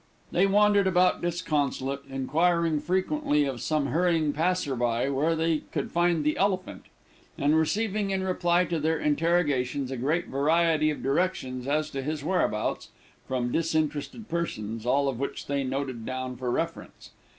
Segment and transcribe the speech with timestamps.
[0.31, 6.23] They wandered about disconsolate, inquiring frequently of some hurrying passer by where they could find
[6.23, 6.85] the elephant,
[7.37, 12.23] and receiving in reply to their interrogations a great variety of directions as to his
[12.23, 12.89] whereabouts,
[13.27, 17.11] from disinterested persons, all of which they noted down for reference.